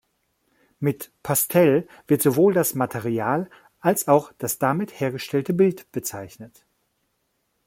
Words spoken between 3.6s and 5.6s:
als auch das damit hergestellte